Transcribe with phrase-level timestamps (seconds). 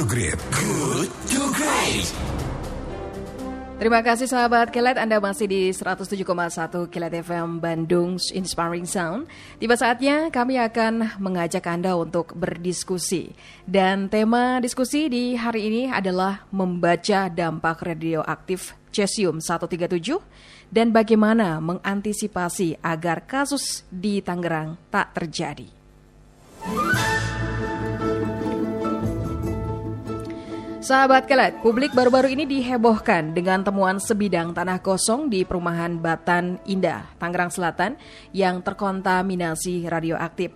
[0.00, 0.40] to Great.
[0.56, 2.08] Good to Great.
[3.76, 6.24] Terima kasih sahabat Kelet, Anda masih di 107,1
[6.88, 9.28] Kelet FM Bandung Inspiring Sound.
[9.60, 13.36] Tiba saatnya kami akan mengajak Anda untuk berdiskusi.
[13.68, 20.00] Dan tema diskusi di hari ini adalah membaca dampak radioaktif cesium 137
[20.72, 25.79] dan bagaimana mengantisipasi agar kasus di Tangerang tak terjadi.
[30.90, 37.06] Sahabat Kelet, publik baru-baru ini dihebohkan dengan temuan sebidang tanah kosong di perumahan Batan Indah,
[37.14, 37.94] Tangerang Selatan
[38.34, 40.50] yang terkontaminasi radioaktif.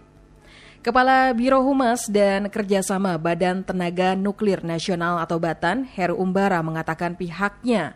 [0.82, 7.94] Kepala Biro Humas dan Kerjasama Badan Tenaga Nuklir Nasional atau Batan, Heru Umbara mengatakan pihaknya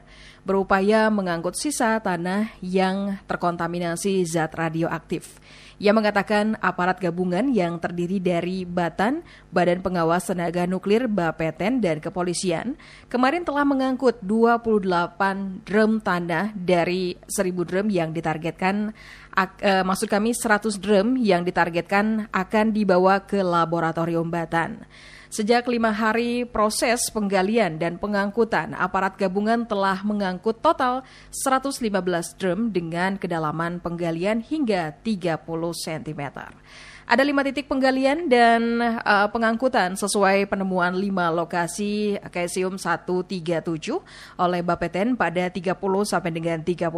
[0.48, 5.37] berupaya mengangkut sisa tanah yang terkontaminasi zat radioaktif.
[5.79, 9.23] Ia mengatakan aparat gabungan yang terdiri dari Batan,
[9.55, 12.75] Badan Pengawas Tenaga Nuklir Bapeten dan Kepolisian
[13.06, 18.91] kemarin telah mengangkut 28 drum tanah dari 1000 drum yang ditargetkan
[19.39, 24.83] uh, maksud kami 100 drum yang ditargetkan akan dibawa ke laboratorium Batan.
[25.29, 31.05] Sejak lima hari proses penggalian dan pengangkutan, aparat gabungan telah mengangkut total
[31.45, 31.84] 115
[32.41, 35.45] drum dengan kedalaman penggalian hingga 30
[35.84, 36.23] cm.
[37.09, 43.65] Ada lima titik penggalian dan uh, pengangkutan sesuai penemuan lima lokasi cesium 137
[44.37, 45.73] oleh Bapeten pada 30
[46.05, 46.92] sampai dengan 31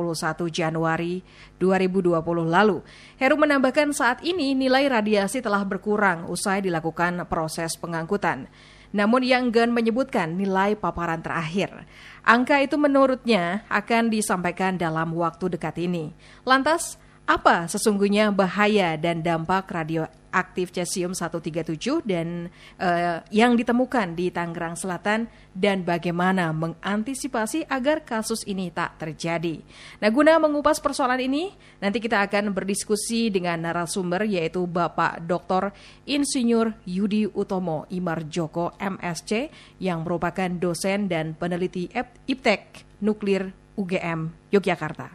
[0.50, 1.22] Januari
[1.62, 2.82] 2020 lalu.
[3.22, 8.50] Heru menambahkan saat ini nilai radiasi telah berkurang usai dilakukan proses pengangkutan.
[8.90, 11.86] Namun yang Gen menyebutkan nilai paparan terakhir.
[12.26, 16.10] Angka itu menurutnya akan disampaikan dalam waktu dekat ini.
[16.42, 16.98] Lantas,
[17.30, 22.50] apa sesungguhnya bahaya dan dampak radioaktif cesium 137 dan
[22.82, 29.62] uh, yang ditemukan di Tangerang Selatan dan bagaimana mengantisipasi agar kasus ini tak terjadi.
[30.02, 35.70] Nah, guna mengupas persoalan ini, nanti kita akan berdiskusi dengan narasumber yaitu Bapak Dr.
[36.10, 41.86] Insinyur Yudi Utomo Imar Joko MSC yang merupakan dosen dan peneliti
[42.26, 45.14] IPTEK Nuklir UGM Yogyakarta.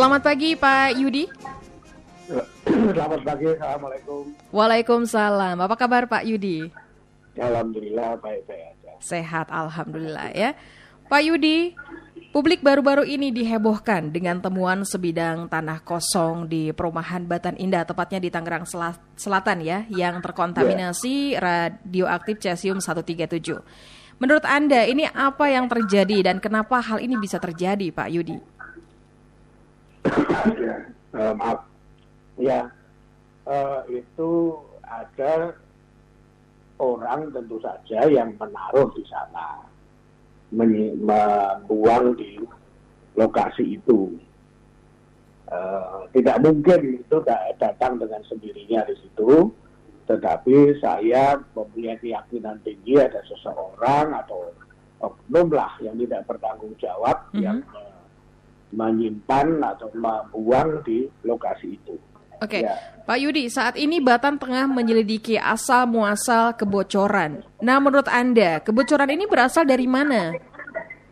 [0.00, 1.28] Selamat pagi Pak Yudi.
[2.96, 4.32] Selamat pagi, Assalamualaikum.
[4.48, 5.60] Waalaikumsalam.
[5.60, 6.72] Apa kabar Pak Yudi?
[7.36, 8.96] Alhamdulillah baik-baik aja.
[8.96, 10.56] Sehat, Alhamdulillah ya.
[11.04, 11.76] Pak Yudi,
[12.32, 18.32] publik baru-baru ini dihebohkan dengan temuan sebidang tanah kosong di perumahan Batan Indah, tepatnya di
[18.32, 21.68] Tangerang Sel Selatan ya, yang terkontaminasi yeah.
[21.76, 23.36] radioaktif cesium 137.
[24.16, 28.59] Menurut Anda, ini apa yang terjadi dan kenapa hal ini bisa terjadi Pak Yudi?
[30.56, 30.76] Ya,
[31.16, 31.58] uh, maaf.
[32.40, 32.60] Ya
[33.46, 35.54] uh, itu ada
[36.80, 39.64] orang tentu saja yang menaruh di sana
[40.50, 42.40] membuang di
[43.14, 44.16] lokasi itu.
[45.50, 47.16] Uh, tidak mungkin itu
[47.58, 49.50] datang dengan sendirinya di situ
[50.06, 54.50] tetapi saya mempunyai keyakinan tinggi ada seseorang atau
[55.02, 57.42] oknum lah yang tidak bertanggung jawab mm -hmm.
[57.42, 57.58] yang
[58.70, 61.94] menyimpan atau membuang di lokasi itu.
[62.40, 62.62] Oke, okay.
[62.64, 62.74] ya.
[63.04, 67.44] Pak Yudi, saat ini Batan tengah menyelidiki asal muasal kebocoran.
[67.60, 70.32] Nah, menurut Anda, kebocoran ini berasal dari mana?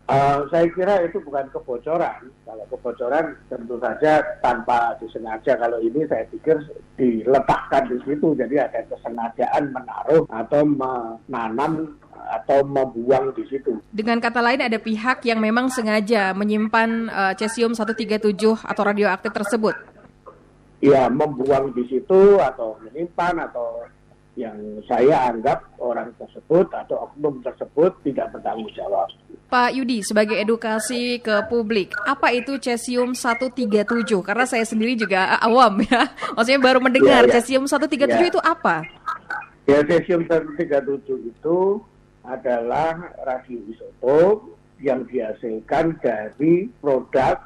[0.08, 2.32] Uh, saya kira itu bukan kebocoran.
[2.48, 5.52] Kalau kebocoran tentu saja tanpa disengaja.
[5.60, 6.64] Kalau ini saya pikir
[6.96, 11.92] diletakkan di situ, jadi ada kesengajaan menaruh atau menanam
[12.26, 13.78] atau membuang di situ.
[13.94, 18.18] Dengan kata lain ada pihak yang memang sengaja menyimpan uh, cesium 137
[18.64, 19.74] atau radioaktif tersebut.
[20.78, 23.90] Ya, membuang di situ atau menyimpan atau
[24.38, 24.54] yang
[24.86, 29.10] saya anggap orang tersebut atau oknum tersebut tidak bertanggung jawab.
[29.50, 33.66] Pak Yudi, sebagai edukasi ke publik, apa itu cesium 137?
[34.22, 36.06] Karena saya sendiri juga awam ya,
[36.38, 37.34] maksudnya baru mendengar ya, ya.
[37.42, 38.30] cesium 137 ya.
[38.30, 38.86] itu apa?
[39.66, 41.58] Ya, cesium 137 itu
[42.28, 47.40] adalah radioisotop yang dihasilkan dari produk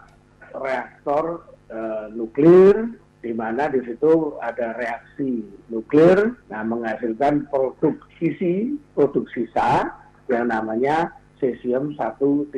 [0.53, 1.79] reaktor e,
[2.13, 6.37] nuklir di mana di situ ada reaksi nuklir.
[6.51, 9.95] Nah menghasilkan produk sisi produk sisa
[10.29, 12.53] yang namanya cesium 137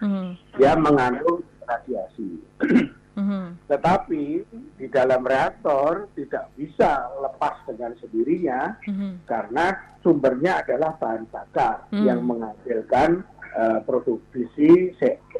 [0.00, 0.30] hmm.
[0.60, 2.40] yang mengandung radiasi
[3.12, 3.44] Mm-hmm.
[3.68, 4.24] Tetapi
[4.80, 9.12] di dalam reaktor tidak bisa lepas dengan sendirinya mm-hmm.
[9.28, 9.66] karena
[10.00, 12.04] sumbernya adalah bahan bakar mm-hmm.
[12.08, 13.24] yang menghasilkan
[13.56, 14.92] uh, produksi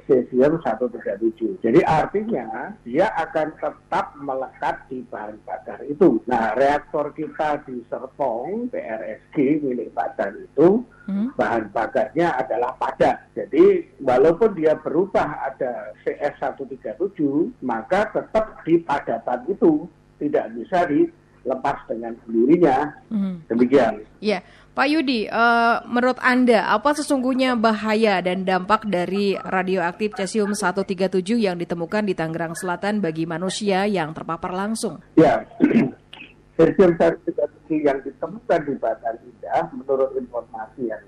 [0.06, 1.64] cesium 137.
[1.64, 6.20] Jadi artinya dia akan tetap melekat di bahan bakar itu.
[6.28, 11.34] Nah, reaktor kita di Serpong, PRSG milik Badan itu, hmm.
[11.38, 13.32] bahan bakarnya adalah padat.
[13.32, 17.22] Jadi walaupun dia berubah ada CS137,
[17.62, 19.86] maka tetap di padatan itu
[20.18, 22.76] tidak bisa dilepas dengan sendirinya.
[23.08, 23.40] Hmm.
[23.46, 24.02] Demikian.
[24.18, 24.42] Iya.
[24.72, 31.60] Pak Yudi, uh, menurut Anda apa sesungguhnya bahaya dan dampak dari radioaktif cesium 137 yang
[31.60, 34.96] ditemukan di Tangerang Selatan bagi manusia yang terpapar langsung?
[35.20, 35.44] Ya,
[36.56, 41.04] cesium 137 yang ditemukan di Batan Indah, menurut informasi yang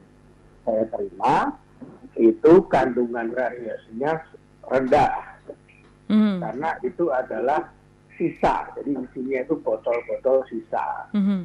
[0.69, 1.57] saya terima,
[2.15, 4.23] itu kandungan radiasinya
[4.71, 5.35] rendah.
[6.05, 6.37] Hmm.
[6.39, 7.75] Karena itu adalah
[8.15, 11.41] sisa, jadi isinya itu botol-botol sisa, mm-hmm.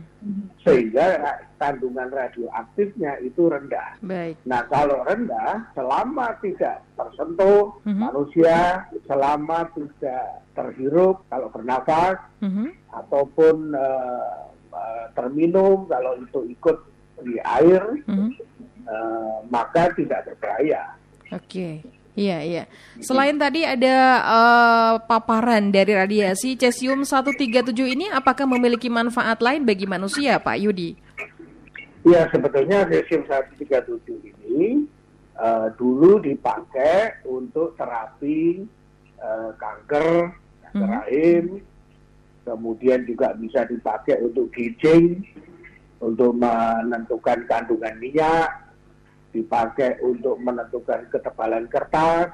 [0.62, 3.98] sehingga kandungan radioaktifnya itu rendah.
[4.06, 4.38] Baik.
[4.46, 8.00] Nah kalau rendah, selama tidak tersentuh mm-hmm.
[8.00, 12.70] manusia, selama tidak terhirup kalau bernafas, mm-hmm.
[12.94, 16.78] ataupun uh, uh, terminum kalau itu ikut
[17.26, 18.30] di air, mm-hmm.
[18.90, 20.98] Uh, maka tidak berbahaya.
[21.30, 21.46] Oke.
[21.46, 21.74] Okay.
[22.20, 22.64] Iya, iya.
[23.00, 23.96] Selain tadi ada
[24.28, 31.00] uh, paparan dari radiasi cesium 137 ini apakah memiliki manfaat lain bagi manusia, Pak Yudi?
[32.04, 34.84] Ya, sebetulnya cesium 137 ini
[35.40, 38.68] uh, dulu dipakai untuk terapi
[39.24, 40.36] uh, kanker,
[40.68, 40.92] kanker hmm.
[40.92, 41.44] rahim,
[42.44, 45.24] kemudian juga bisa dipakai untuk gijing,
[46.04, 48.69] untuk menentukan kandungan minyak,
[49.30, 52.34] dipakai untuk menentukan ketebalan kertas.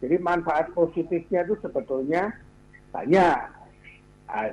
[0.00, 2.32] Jadi manfaat positifnya itu sebetulnya
[2.94, 3.38] banyak.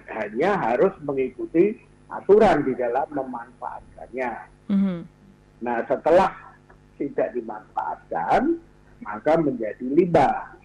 [0.10, 1.78] Hanya harus mengikuti
[2.10, 4.32] aturan di dalam memanfaatkannya.
[4.74, 5.00] Mm-hmm.
[5.62, 6.34] Nah setelah
[6.98, 8.58] tidak dimanfaatkan,
[9.06, 10.58] maka menjadi limbah.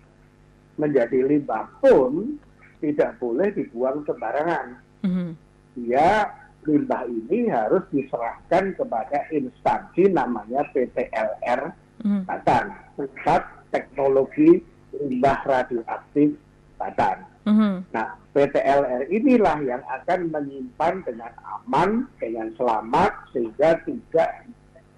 [0.81, 2.41] Menjadi limbah pun
[2.81, 4.81] tidak boleh dibuang sembarangan.
[5.05, 5.31] Mm-hmm.
[5.77, 6.33] Dia
[6.63, 12.23] limbah ini harus diserahkan kepada instansi namanya PTLR hmm.
[12.27, 13.43] Badan, Pusat
[13.75, 14.63] Teknologi
[14.95, 16.37] Limbah Radioaktif
[16.79, 17.19] Badan.
[17.43, 17.83] Hmm.
[17.91, 24.47] Nah, PTLR inilah yang akan menyimpan dengan aman, dengan selamat, sehingga tidak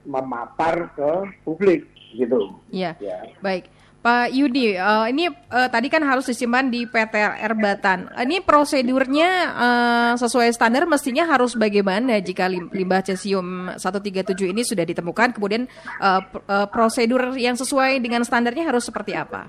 [0.05, 1.13] memapar ke
[1.49, 2.53] publik, gitu.
[2.69, 3.25] Ya, ya.
[3.41, 3.73] baik.
[4.05, 8.13] Pak Yudi, uh, ini uh, tadi kan harus disimpan di PTR Batan.
[8.13, 15.33] Ini prosedurnya uh, sesuai standar mestinya harus bagaimana jika limbah cesium 137 ini sudah ditemukan,
[15.33, 15.65] kemudian
[16.05, 19.49] uh, uh, prosedur yang sesuai dengan standarnya harus seperti apa?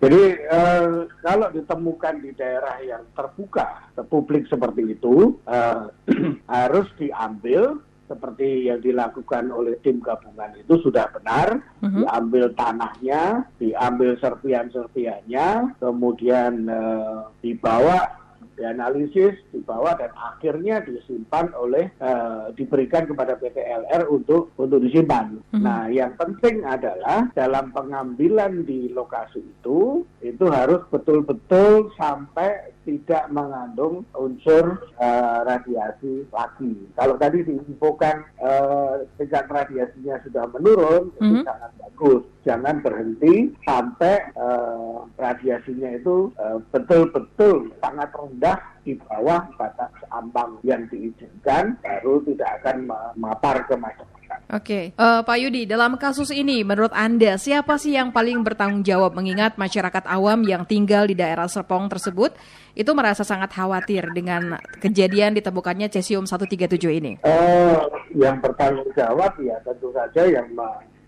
[0.00, 5.92] Jadi uh, kalau ditemukan di daerah yang terbuka ke publik seperti itu uh,
[6.56, 12.04] harus diambil seperti yang dilakukan oleh tim gabungan itu sudah benar, uh-huh.
[12.04, 18.24] diambil tanahnya, diambil serpian-serpiannya, kemudian uh, dibawa
[18.54, 25.38] dianalisis, dibawa dan akhirnya disimpan oleh uh, diberikan kepada PT LR untuk untuk disimpan.
[25.38, 25.62] Mm-hmm.
[25.62, 34.04] Nah, yang penting adalah dalam pengambilan di lokasi itu itu harus betul-betul sampai tidak mengandung
[34.14, 36.76] unsur uh, radiasi lagi.
[36.94, 41.32] Kalau tadi diinfokan uh, tingkat radiasinya sudah menurun, mm -hmm.
[41.40, 42.22] itu sangat bagus.
[42.44, 43.34] Jangan berhenti
[43.64, 46.28] sampai uh, radiasinya itu
[46.70, 52.76] betul-betul uh, sangat rendah di bawah batas ambang yang diizinkan, baru tidak akan
[53.16, 54.13] memapar ke masyarakat.
[54.44, 55.00] Oke, okay.
[55.00, 59.56] uh, Pak Yudi, dalam kasus ini menurut Anda siapa sih yang paling bertanggung jawab mengingat
[59.56, 62.36] masyarakat awam yang tinggal di daerah Serpong tersebut
[62.76, 67.12] itu merasa sangat khawatir dengan kejadian ditemukannya cesium 137 ini?
[67.24, 70.52] Uh, yang bertanggung jawab ya tentu saja yang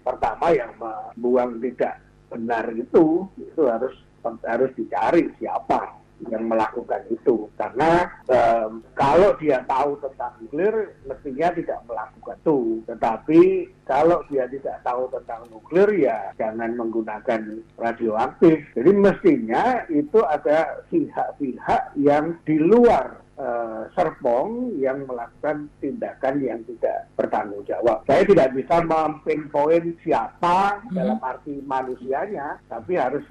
[0.01, 2.01] pertama yang membuang tidak
[2.33, 3.93] benar itu itu harus
[4.49, 7.49] harus dicari siapa yang melakukan itu.
[7.61, 12.61] Karena um, kalau dia tahu tentang nuklir mestinya tidak melakukan itu.
[12.89, 13.43] Tetapi
[13.85, 18.63] kalau dia tidak tahu tentang nuklir ya jangan menggunakan radioaktif.
[18.73, 27.09] Jadi mestinya itu ada pihak-pihak yang di luar uh, Serpong yang melakukan tindakan yang tidak
[27.17, 28.03] bertanggung jawab.
[28.09, 30.97] Saya tidak bisa mempinpoint siapa hmm.
[30.97, 33.25] dalam arti manusianya, tapi harus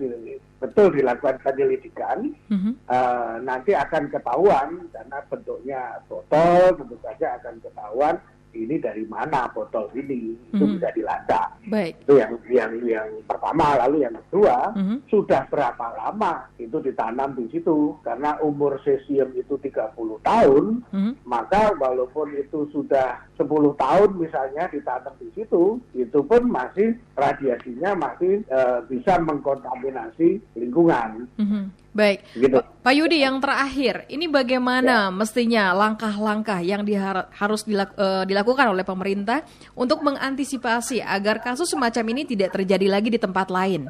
[0.61, 2.33] betul dilakukan penyelidikan.
[2.49, 2.73] Hmm.
[2.87, 8.15] Uh, nanti akan ketahuan karena bentuknya botol tentu saja akan ketahuan
[8.55, 10.79] ini dari mana botol ini itu Mhm.
[10.79, 11.47] bisa dilacak.
[11.67, 11.99] Baik.
[12.01, 15.03] Itu yang yang yang pertama, lalu yang kedua Mhm.
[15.11, 21.27] sudah berapa lama itu ditanam di situ karena umur cesium itu 30 tahun Mhm.
[21.27, 28.41] maka walaupun itu sudah 10 tahun misalnya ditanam di situ itu pun masih radiasinya masih
[28.47, 31.63] eh, bisa mengkontaminasi lingkungan Mhm.
[31.95, 32.27] Baik.
[32.35, 32.59] gitu.
[32.59, 38.83] Pak Yudi yang terakhir, ini bagaimana mestinya langkah-langkah yang dihar- harus dilak- eh, dilakukan oleh
[38.83, 39.47] pemerintah
[39.79, 43.87] untuk mengantisipasi agar kasus semacam ini tidak terjadi lagi di tempat lain?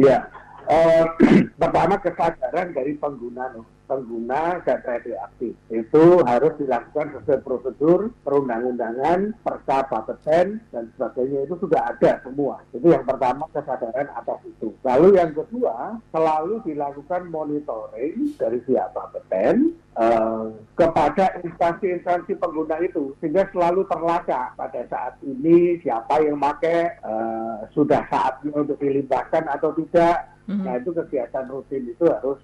[0.00, 0.24] Ya,
[0.64, 1.04] eh,
[1.60, 3.52] pertama kesadaran dari pengguna
[3.86, 11.94] pengguna zat radioaktif itu harus dilakukan sesuai prosedur perundang-undangan, persa Bapeten dan sebagainya itu sudah
[11.94, 12.60] ada semua.
[12.74, 14.74] Itu yang pertama kesadaran atas itu.
[14.82, 23.46] Lalu yang kedua selalu dilakukan monitoring dari pihak Bapeten eh, kepada instansi-instansi pengguna itu sehingga
[23.54, 30.34] selalu terlacak pada saat ini siapa yang pakai eh, sudah saatnya untuk dilimpahkan atau tidak.
[30.46, 30.62] Mhm.
[30.62, 32.38] Nah itu kegiatan rutin itu harus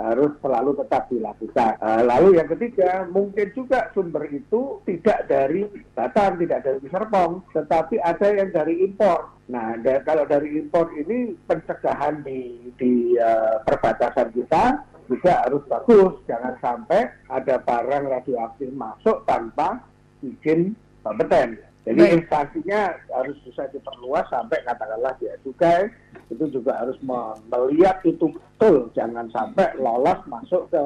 [0.00, 1.76] harus selalu tetap dilakukan.
[1.76, 8.00] Eh, lalu yang ketiga, mungkin juga sumber itu tidak dari Batam, tidak dari Serpong, tetapi
[8.00, 9.28] ada yang dari impor.
[9.52, 16.14] Nah, da- kalau dari impor ini pencegahan di, di eh, perbatasan kita juga harus bagus.
[16.24, 19.84] Jangan sampai ada barang radioaktif masuk tanpa
[20.24, 20.72] izin
[21.04, 21.69] kompeten.
[21.80, 22.14] Jadi Baik.
[22.20, 25.88] instansinya harus bisa diperluas sampai katakanlah dia cukai
[26.28, 30.82] itu juga harus me- melihat itu betul jangan sampai lolos masuk ke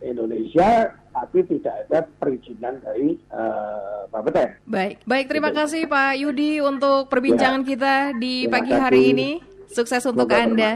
[0.00, 4.56] Indonesia tapi tidak ada perizinan dari eh, Bapeten.
[4.64, 5.26] Baik, baik.
[5.28, 8.82] Terima kasih Pak Yudi untuk perbincangan kita di Terima pagi kasih.
[8.82, 9.30] hari ini.
[9.70, 10.70] Sukses untuk Semoga Anda.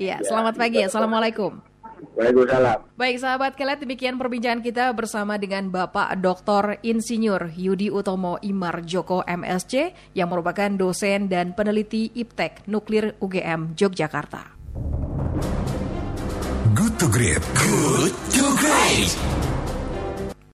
[0.00, 0.80] Iya, Ya, selamat pagi.
[0.80, 1.52] semoga Assalamualaikum.
[2.18, 2.78] Waalaikumsalam.
[2.98, 6.82] Baik sahabat kelet demikian perbincangan kita bersama dengan Bapak Dr.
[6.82, 14.58] Insinyur Yudi Utomo Imar Joko MSC yang merupakan dosen dan peneliti IPTEK Nuklir UGM Yogyakarta.
[16.74, 17.42] Good to Great.
[17.54, 19.12] Good to Great.